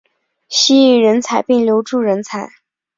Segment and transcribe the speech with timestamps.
[0.49, 2.49] 吸引人才并留住人才